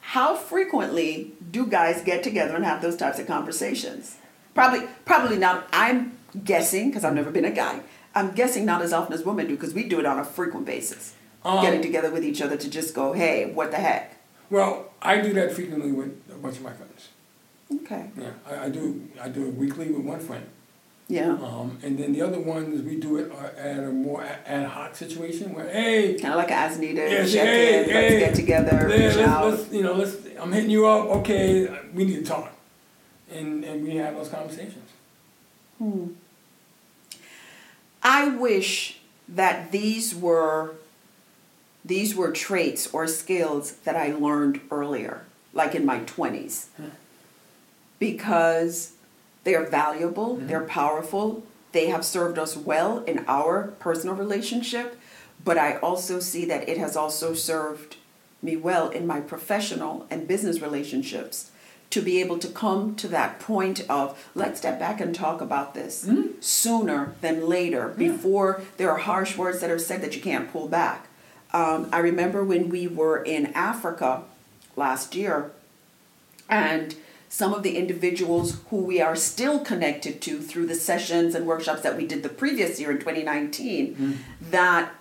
[0.00, 4.16] How frequently do guys get together and have those types of conversations?
[4.54, 5.68] Probably probably not.
[5.72, 7.80] I'm guessing because I've never been a guy.
[8.14, 10.66] I'm guessing not as often as women do because we do it on a frequent
[10.66, 11.14] basis.
[11.44, 14.16] Um, Getting together with each other to just go, "Hey, what the heck?"
[14.50, 17.08] Well, I do that frequently with a bunch of my friends.
[17.72, 18.10] Okay.
[18.18, 19.08] Yeah, I, I do.
[19.20, 20.44] I do it weekly with one friend.
[21.10, 21.32] Yeah.
[21.32, 24.94] Um, and then the other ones, we do it uh, at a more ad hoc
[24.94, 27.10] situation where, hey, Kind of like as needed.
[27.10, 27.90] Yeah, check hey, in.
[27.90, 28.88] hey, let's get together.
[28.88, 29.50] yeah, reach let's, out.
[29.50, 32.52] let's, you know, let's, I'm hitting you up, okay, we need to talk.
[33.32, 34.88] And, and we have those conversations.
[35.78, 36.06] Hmm.
[38.02, 40.74] I wish that these were
[41.84, 46.66] these were traits or skills that I learned earlier, like in my 20s.
[47.98, 48.92] Because
[49.44, 54.98] they're valuable, they're powerful, they have served us well in our personal relationship,
[55.44, 57.96] but I also see that it has also served
[58.42, 61.50] me well in my professional and business relationships
[61.90, 65.74] to be able to come to that point of let's step back and talk about
[65.74, 66.08] this
[66.40, 70.68] sooner than later before there are harsh words that are said that you can't pull
[70.68, 71.08] back.
[71.52, 74.22] Um, i remember when we were in africa
[74.76, 75.50] last year
[76.48, 76.94] and
[77.32, 81.80] some of the individuals who we are still connected to through the sessions and workshops
[81.82, 84.18] that we did the previous year in 2019
[84.50, 84.92] that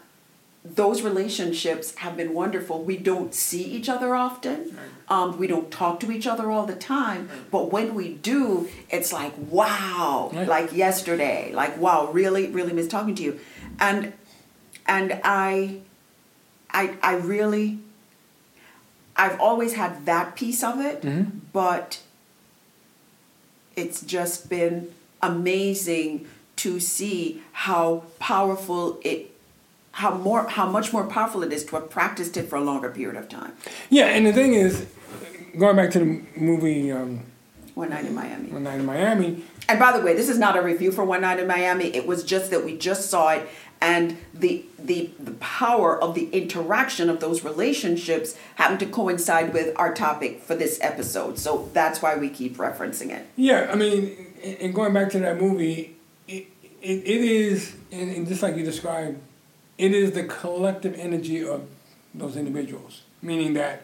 [0.63, 2.84] those relationships have been wonderful.
[2.84, 4.78] We don't see each other often.
[5.08, 7.30] Um, we don't talk to each other all the time.
[7.50, 10.48] But when we do, it's like, wow, Right.
[10.48, 11.52] like yesterday.
[11.54, 13.39] Like, wow, really, really miss talking to you.
[13.80, 14.13] And
[14.86, 15.80] and I
[16.72, 17.80] I I really
[19.15, 21.04] I've always had that piece of it,
[21.54, 22.02] but
[23.80, 29.32] it's just been amazing to see how powerful it
[29.94, 32.89] how more how much more powerful it is to have practiced it for a longer
[32.89, 33.54] period of time.
[33.89, 34.86] Yeah, and the thing is,
[35.58, 37.22] going back to the movie um,
[37.76, 38.50] One night in Miami.
[38.50, 41.22] One Night in Miami, And by the way, this is not a review for One
[41.22, 41.86] Night in Miami.
[41.96, 43.48] It was just that we just saw it
[43.82, 49.74] and the the the power of the interaction of those relationships happened to coincide with
[49.78, 51.39] our topic for this episode.
[51.39, 53.26] So that's why we keep referencing it.
[53.36, 55.96] Yeah, I mean, and going back to that movie,
[56.28, 56.48] it,
[56.82, 59.20] it, it is, and just like you described,
[59.78, 61.68] it is the collective energy of
[62.13, 63.04] those individuals.
[63.22, 63.84] Meaning that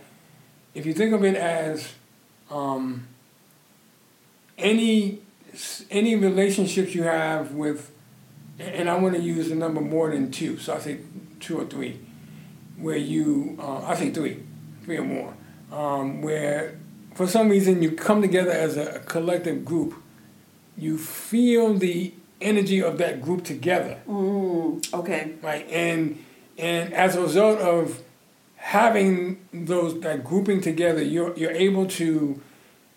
[0.73, 1.93] if you think of it as
[2.51, 3.07] um,
[4.57, 5.19] any
[5.89, 7.91] any relationships you have with,
[8.59, 10.99] and I want to use the number more than two, so I say
[11.39, 11.99] two or three,
[12.77, 14.43] where you, uh, I say three,
[14.83, 15.33] three or more,
[15.71, 16.77] um, where
[17.15, 19.93] for some reason you come together as a, a collective group,
[20.77, 25.33] you feel the energy of that group together, Mm, okay.
[25.41, 25.67] right?
[25.69, 26.23] And
[26.57, 28.01] and as a result of
[28.55, 32.41] having those that grouping together, you're you're able to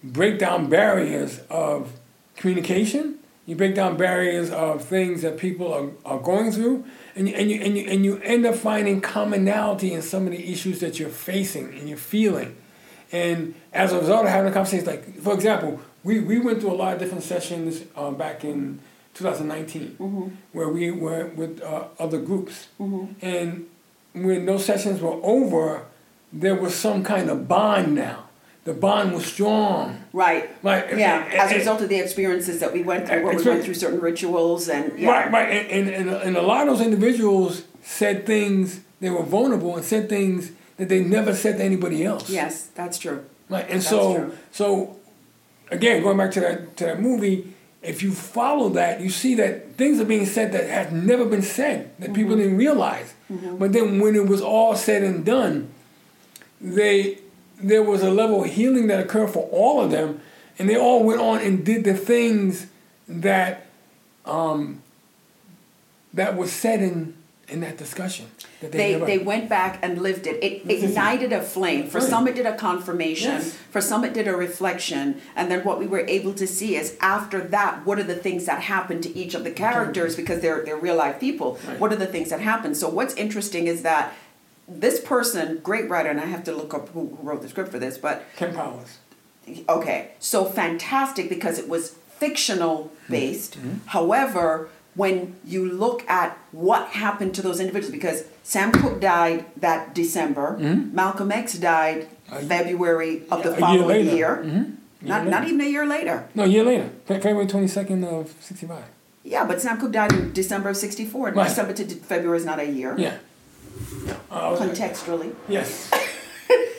[0.03, 1.93] break down barriers of
[2.37, 3.18] communication.
[3.49, 6.85] You break down barriers of things that people are, are going through,
[7.17, 10.33] and you, and you and you and you end up finding commonality in some of
[10.33, 12.55] the issues that you're facing and you're feeling.
[13.11, 16.73] And as a result of having a conversation, like for example, we, we went through
[16.73, 18.81] a lot of different sessions uh, back in
[19.15, 19.97] 2019,
[20.53, 22.69] where we were with uh, other groups,
[23.23, 23.67] and
[24.13, 25.87] when those sessions were over,
[26.35, 28.28] there was some kind of bond now.
[28.69, 29.99] The bond was strong.
[30.13, 30.45] Right.
[30.63, 33.43] Like Yeah, and- as a result of the experiences that we went through, where we
[33.43, 35.09] went through certain rituals and yeah.
[35.11, 39.23] Right, right, and, and, and, and a lot of those individuals said things, they were
[39.23, 42.29] vulnerable and said things that they never said to anybody else.
[42.29, 43.25] Yes, that's true.
[43.49, 44.33] Right, and That's so, true.
[44.53, 44.97] so,
[45.71, 49.53] again, going back to that to that movie, if you follow that, you see that
[49.81, 52.43] things are being said that had never been said that people Mm-hmm.
[52.43, 53.15] didn't realize.
[53.63, 55.71] But then when it was all said and done,
[56.61, 57.19] they
[57.61, 60.21] there was a level of healing that occurred for all of them,
[60.59, 62.67] and they all went on and did the things
[63.09, 63.67] that
[64.25, 64.83] um,
[66.15, 67.15] that was said in
[67.49, 68.27] in that discussion.
[68.61, 70.43] That They, never- they went back and lived it.
[70.45, 71.89] It ignited a flame.
[71.89, 73.31] For some, it did a confirmation.
[73.33, 73.57] Yes.
[73.71, 75.23] For some, it did a reflection.
[75.35, 78.45] And then what we were able to see is after that, what are the things
[78.45, 81.59] that happened to each of the characters because they're, they're real life people.
[81.67, 81.81] Right.
[81.81, 82.77] What are the things that happened?
[82.77, 84.13] So, what's interesting is that
[84.69, 87.71] this person, great writer, and I have to look up who who wrote the script
[87.71, 88.99] for this, but Kemp Powers.
[89.69, 93.59] okay, so fantastic because it was fictional based.
[93.59, 93.87] Mm-hmm.
[93.87, 99.95] However, when you look at what happened to those individuals, because Sam Cooke died that
[99.95, 102.47] December, Malcolm X died Mm-hmm.
[102.47, 104.15] February of the year following later.
[104.17, 104.43] year.
[104.45, 104.77] Mhm.
[105.01, 105.31] Not, later.
[105.31, 106.29] not even a year later.
[106.35, 108.85] No, a year later, February twenty second of sixty five.
[109.25, 111.31] Yeah, but Sam Cooke died in December of 64.
[111.31, 111.49] Right.
[111.49, 112.95] December to February is not a year.
[112.99, 113.15] Yeah.
[114.31, 115.35] Uh, Contextually.
[115.49, 115.91] yes.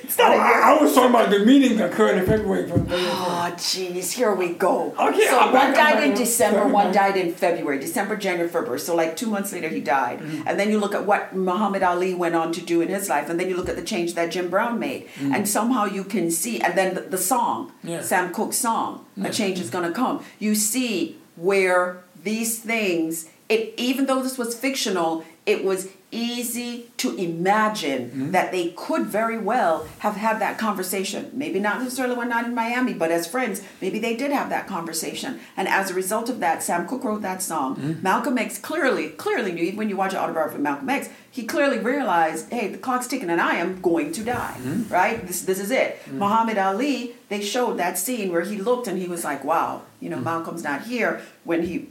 [0.09, 0.31] It's not.
[0.31, 2.87] I, I was talking about the meeting that occurred in February from.
[2.89, 4.95] Oh, jeez, here we go.
[4.99, 6.73] Okay, so I'm one back, I'm died in December, back.
[6.81, 7.77] one died in February.
[7.79, 8.79] December, January, February.
[8.79, 10.19] So like two months later, he died.
[10.21, 10.47] Mm-hmm.
[10.47, 13.29] And then you look at what Muhammad Ali went on to do in his life,
[13.29, 16.31] and then you look at the change that Jim Brown made, and somehow you can
[16.31, 16.59] see.
[16.59, 17.71] And then the, the song.
[17.83, 18.01] Yeah.
[18.01, 19.05] Sam Cooke's song.
[19.23, 23.29] "A Change Is Gonna Come." You see where these things.
[23.49, 28.31] It even though this was fictional, it was easy to imagine Mm-hmm.
[28.31, 31.29] that they could very well have had that conversation.
[31.33, 34.67] Maybe not necessarily when not in Miami, but as friends, maybe they did have that
[34.67, 35.39] conversation.
[35.57, 37.75] And as a result of that, Sam Cooke wrote that song.
[37.75, 38.03] Mm-hmm.
[38.03, 41.45] Malcolm X clearly, clearly knew, even when you watch an autobiography of Malcolm X, he
[41.45, 44.55] clearly realized, hey, the clock's ticking and I am going to die.
[44.59, 44.91] Mm-hmm.
[44.93, 45.25] Right?
[45.27, 45.99] This this is it.
[46.11, 50.09] Muhammad Ali, they showed that scene where he looked and he was like, wow, you
[50.09, 50.25] know, Mm-hmm.
[50.25, 51.89] Malcolm's not here when he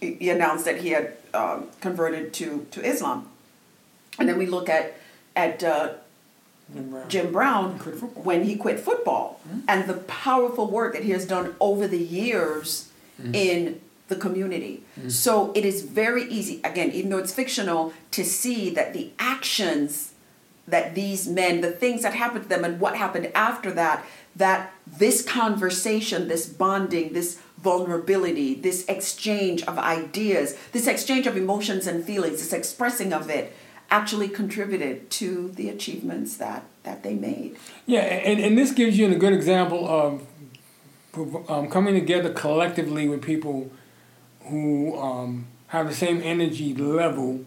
[0.00, 3.28] he announced that he had um, converted to, to Islam.
[4.18, 4.94] And then we look at
[5.36, 5.94] at uh,
[6.74, 7.08] Jim Brown.
[7.08, 7.78] Jim Brown
[8.14, 12.90] when he quit football and the powerful work that he has done over the years
[13.32, 14.82] in the community.
[15.08, 20.12] So it is very easy, again, even though it's fictional, to see that the actions
[20.66, 24.04] that these men, the things that happened to them and what happened after that,
[24.36, 31.86] that this conversation, this bonding, this vulnerability, this exchange of ideas, this exchange of emotions
[31.86, 33.52] and feelings, this expressing of it
[33.90, 37.56] actually contributed to the achievements that, that they made.
[37.86, 40.26] Yeah, and, and this gives you a good example of
[41.50, 43.70] um, coming together collectively with people
[44.44, 47.44] who um, have the same energy level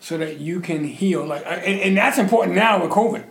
[0.00, 1.24] so that you can heal.
[1.24, 3.24] Like, and, and that's important now with COVID.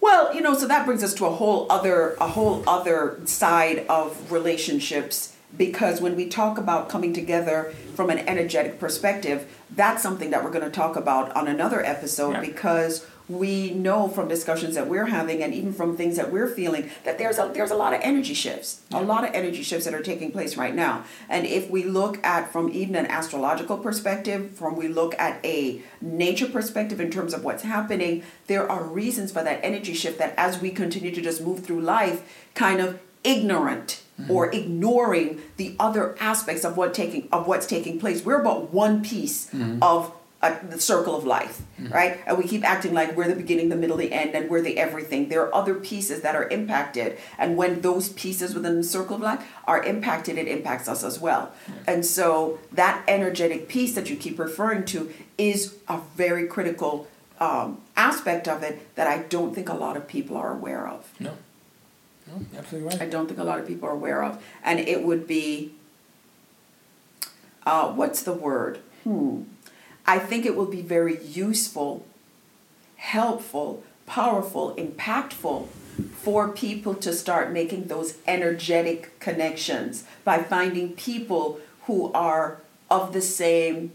[0.00, 3.84] Well, you know, so that brings us to a whole other a whole other side
[3.88, 10.30] of relationships because when we talk about coming together from an energetic perspective, that's something
[10.30, 12.40] that we're going to talk about on another episode Yeah.
[12.40, 16.90] because we know from discussions that we're having and even from things that we're feeling
[17.04, 19.92] that there's a there's a lot of energy shifts a lot of energy shifts that
[19.92, 24.50] are taking place right now and if we look at from even an astrological perspective
[24.52, 29.30] from we look at a nature perspective in terms of what's happening there are reasons
[29.30, 32.98] for that energy shift that as we continue to just move through life kind of
[33.24, 38.72] ignorant or ignoring the other aspects of what taking of what's taking place we're about
[38.72, 39.48] one piece
[39.80, 42.20] of uh, the circle of life, right?
[42.24, 44.78] And we keep acting like we're the beginning, the middle, the end, and we're the
[44.78, 45.28] everything.
[45.28, 49.22] There are other pieces that are impacted, and when those pieces within the circle of
[49.22, 51.52] life are impacted, it impacts us as well.
[51.88, 57.08] And so that energetic piece that you keep referring to is a very critical
[57.40, 61.08] um, aspect of it that I don't think a lot of people are aware of.
[61.18, 61.32] No.
[62.28, 64.42] No, absolutely I don't think a lot of people are aware of.
[64.62, 65.72] And it would be,
[67.66, 68.78] uh, what's the word?
[69.04, 69.42] Hmm.
[70.06, 72.06] I think it will be very useful,
[72.96, 75.68] helpful, powerful, impactful
[76.14, 82.60] for people to start making those energetic connections by finding people who are
[82.90, 83.92] of the same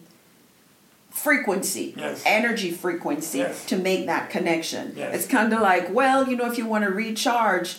[1.10, 2.22] frequency, Yes.
[2.26, 3.66] energy frequency Yes.
[3.68, 4.94] to make that connection.
[4.96, 5.16] Yes.
[5.16, 7.78] It's kind of like, well, you know, if you want to recharge,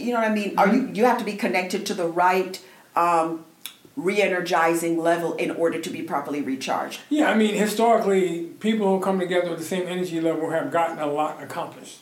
[0.00, 0.58] you know what I mean?
[0.58, 2.60] Are you you have to be connected to the right
[2.96, 3.44] um,
[3.96, 7.00] re-energizing level in order to be properly recharged.
[7.08, 10.98] Yeah, I mean, historically, people who come together with the same energy level have gotten
[10.98, 11.98] a lot accomplished.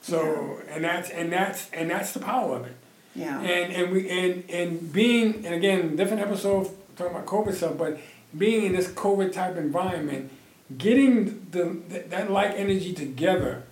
[0.00, 2.76] So and that's and that's and that's the power of it.
[3.14, 3.40] Yeah.
[3.40, 7.98] And and we and and being and again different episode talking about COVID stuff, but
[8.36, 10.30] being in this COVID type environment,
[10.76, 11.80] getting the
[12.10, 13.62] that like energy together,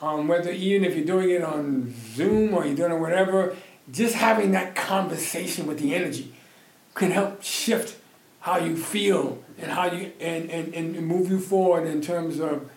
[0.00, 3.56] um, whether even if you're doing it on Zoom or you're doing it whatever,
[3.90, 6.34] just having that conversation with the energy
[6.94, 7.98] can help shift
[8.40, 12.70] how you feel and how you and, and, and move you forward in terms of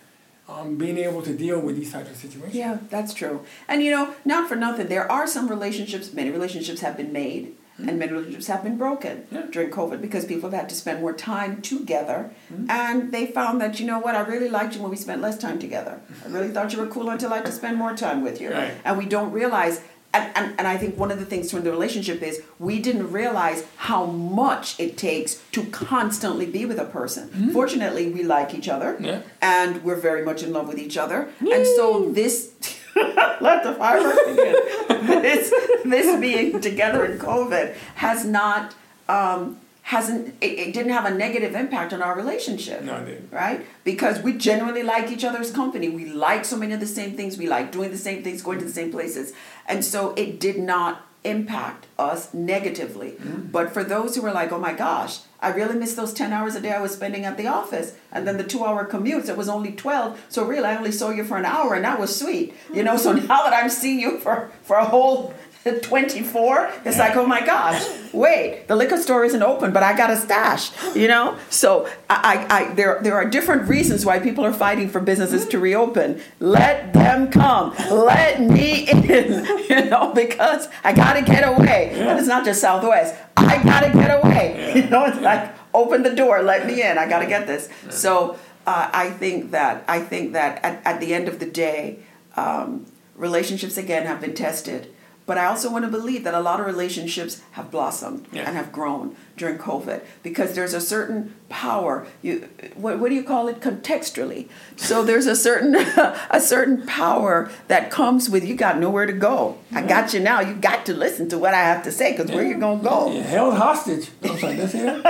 [0.48, 2.54] um, being able to deal with these types of situations.
[2.54, 3.44] Yeah, that's true.
[3.68, 7.54] And you know, not for nothing, there are some relationships, many relationships have been made
[7.78, 7.88] mm-hmm.
[7.88, 9.42] and many relationships have been broken yeah.
[9.50, 12.30] during COVID because people have had to spend more time together.
[12.52, 12.70] Mm-hmm.
[12.70, 15.38] And they found that, you know what, I really liked you when we spent less
[15.38, 16.00] time together.
[16.24, 18.50] I really thought you were cool until I had to spend more time with you.
[18.50, 18.74] Right.
[18.84, 19.82] And we don't realize
[20.14, 23.12] and, and, and I think one of the things from the relationship is we didn't
[23.12, 27.28] realize how much it takes to constantly be with a person.
[27.28, 27.50] Mm-hmm.
[27.50, 29.20] Fortunately, we like each other yeah.
[29.42, 31.28] and we're very much in love with each other.
[31.40, 32.54] And so this
[33.40, 34.54] let the fireworks begin.
[35.22, 35.50] this
[35.84, 38.74] this being together in COVID has not
[39.08, 42.82] um, hasn't it, it, didn't have a negative impact on our relationship.
[42.82, 43.32] No, it didn't.
[43.32, 43.64] Right?
[43.84, 45.88] Because we genuinely like each other's company.
[45.88, 47.38] We like so many of the same things.
[47.38, 49.32] We like doing the same things, going to the same places.
[49.66, 53.12] And so it did not impact us negatively.
[53.12, 53.46] Mm-hmm.
[53.46, 56.54] But for those who were like, oh my gosh, I really miss those 10 hours
[56.54, 57.96] a day I was spending at the office.
[58.10, 60.26] And then the two hour commutes, it was only 12.
[60.28, 62.54] So really, I only saw you for an hour and that was sweet.
[62.72, 65.34] You know, so now that I'm seeing you for, for a whole
[65.82, 70.10] 24 it's like oh my gosh wait the liquor store isn't open but i got
[70.10, 71.38] a stash you know?
[71.50, 75.58] So I, I there there are different reasons why people are fighting for businesses to
[75.58, 76.20] reopen.
[76.40, 77.74] Let them come.
[77.90, 81.90] Let me in you know because i gotta get away.
[81.94, 83.14] And it's not just southwest.
[83.36, 84.56] I gotta get away.
[84.78, 87.68] You know it's like open the door let me in i gotta get this.
[87.90, 92.00] So uh, i think that i think that at, at the end of the day
[92.36, 92.86] um,
[93.16, 94.92] relationships again have been tested
[95.28, 98.44] but I also want to believe that a lot of relationships have blossomed yeah.
[98.46, 102.06] and have grown during COVID because there's a certain power.
[102.22, 104.48] You what, what do you call it contextually?
[104.76, 105.76] So there's a certain
[106.30, 109.58] a certain power that comes with you got nowhere to go.
[109.70, 110.40] I got you now.
[110.40, 112.36] You got to listen to what I have to say because yeah.
[112.36, 113.12] where you gonna go?
[113.12, 114.08] Yeah, held hostage.
[114.22, 114.80] I'm sorry, that's it.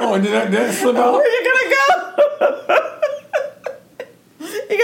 [0.00, 1.14] oh, did that, did that slip out?
[1.14, 1.70] Where you gonna
[2.68, 2.78] go?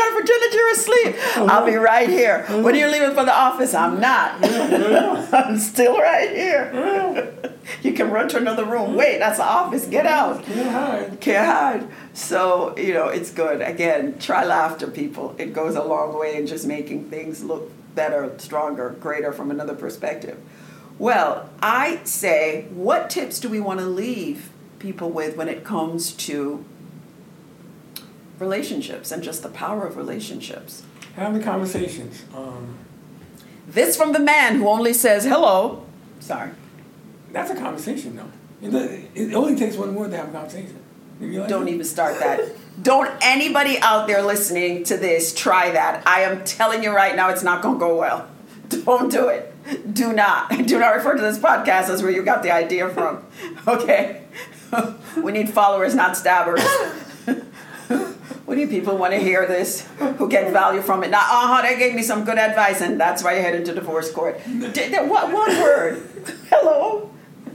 [0.08, 1.50] You gotta pretend that you're asleep.
[1.50, 2.44] I'll be right here.
[2.48, 2.62] Mm-hmm.
[2.62, 3.74] When you're leaving for the office?
[3.74, 4.40] I'm not.
[4.40, 4.74] Mm-hmm.
[4.74, 5.34] Mm-hmm.
[5.34, 7.32] I'm still right here.
[7.82, 8.94] you can run to another room.
[8.94, 9.86] Wait, that's the office.
[9.86, 10.44] Get out.
[10.44, 11.20] Can't hide.
[11.20, 11.88] Can't hide.
[12.14, 13.60] So, you know, it's good.
[13.60, 15.34] Again, try laughter, people.
[15.38, 19.74] It goes a long way in just making things look better, stronger, greater from another
[19.74, 20.38] perspective.
[20.98, 26.12] Well, I say, what tips do we want to leave people with when it comes
[26.12, 26.64] to
[28.38, 30.82] relationships and just the power of relationships.
[31.16, 32.22] Have the conversations.
[32.34, 32.78] Um,
[33.66, 35.84] this from the man who only says hello.
[36.20, 36.50] Sorry.
[37.32, 38.30] That's a conversation, though.
[38.62, 40.82] It, it only takes one word to have a conversation.
[41.20, 42.40] Don't even start that.
[42.80, 46.06] Don't anybody out there listening to this try that.
[46.06, 48.28] I am telling you right now, it's not going to go well.
[48.68, 49.52] Don't do it.
[49.92, 50.50] Do not.
[50.66, 53.24] Do not refer to this podcast as where you got the idea from.
[53.66, 54.22] Okay?
[55.22, 56.62] we need followers, not stabbers.
[58.48, 59.86] What do you people want to hear this?
[59.98, 61.10] Who get value from it?
[61.10, 63.74] Now, uh huh, they gave me some good advice, and that's why you head into
[63.74, 64.40] divorce court.
[64.40, 66.02] what one word?
[66.48, 67.10] Hello,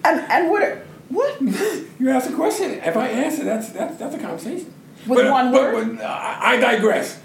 [0.06, 0.86] and and what?
[1.10, 1.42] What?
[2.00, 2.74] You ask a question.
[2.74, 4.72] If I answer, that's that's that's a conversation.
[5.08, 5.98] With but, one but, word.
[5.98, 7.20] But, uh, I digress.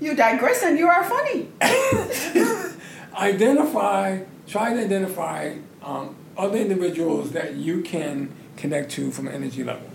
[0.00, 1.50] You digress, and you are funny.
[3.14, 4.22] identify.
[4.48, 9.88] Try to identify um, other individuals that you can connect to from an energy level.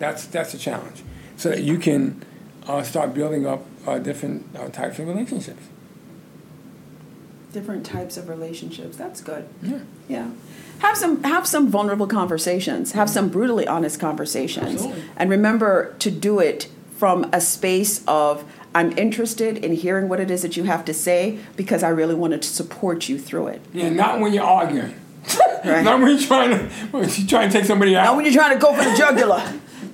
[0.00, 1.04] That's that's a challenge
[1.42, 2.24] so that you can
[2.68, 5.64] uh, start building up uh, different uh, types of relationships.
[7.52, 8.96] Different types of relationships.
[8.96, 9.48] That's good.
[9.60, 9.80] Yeah.
[10.08, 10.30] Yeah.
[10.78, 12.92] Have some have some vulnerable conversations.
[12.92, 14.74] Have some brutally honest conversations.
[14.74, 15.02] Absolutely.
[15.16, 20.30] And remember to do it from a space of I'm interested in hearing what it
[20.30, 23.62] is that you have to say because I really wanted to support you through it.
[23.72, 24.94] Yeah, not when you're arguing.
[25.64, 25.82] right.
[25.82, 28.04] Not when you're trying to when you're trying to take somebody out.
[28.04, 29.42] Not when you're trying to go for the jugular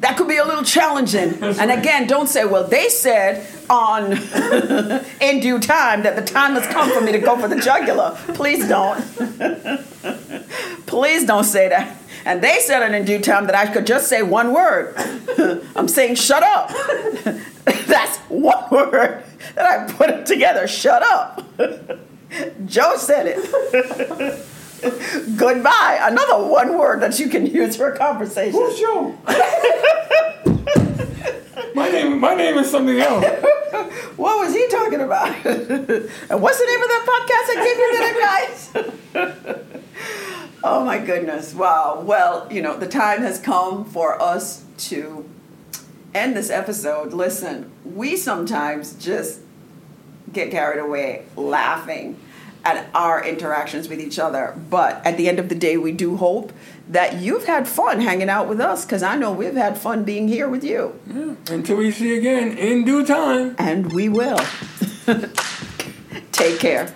[0.01, 1.43] that could be a little challenging.
[1.43, 4.13] And again, don't say, well, they said on
[5.21, 8.17] in due time that the time has come for me to go for the jugular.
[8.35, 8.99] Please don't.
[10.87, 11.97] Please don't say that.
[12.25, 14.95] And they said it in due time that I could just say one word.
[15.77, 16.71] I'm saying shut up.
[17.65, 19.25] That's one word
[19.55, 20.69] that I put it together.
[20.69, 21.45] Shut up.
[22.67, 24.47] Joe said it.
[25.37, 25.99] Goodbye.
[26.03, 28.53] Another one word that you can use for a conversation.
[28.53, 29.17] Who's Joe?
[31.75, 33.25] my name, my name is something else.
[34.17, 35.35] what was he talking about?
[35.45, 38.71] and what's the name of that podcast I gave you that advice?
[40.63, 41.55] oh my goodness.
[41.55, 42.03] Wow.
[42.05, 45.29] Well, you know, the time has come for us to
[46.15, 47.13] end this episode.
[47.13, 49.41] Listen, we sometimes just
[50.33, 52.19] get carried away laughing
[52.65, 54.55] at our interactions with each other.
[54.69, 56.53] But at the end of the day, we do hope
[56.89, 60.29] that you've had fun hanging out with us because I know we've had fun being
[60.29, 60.99] here with you.
[61.07, 61.35] Yeah.
[61.51, 63.55] Until we see you again in due time.
[63.59, 64.41] And we will.
[66.33, 66.95] Take care.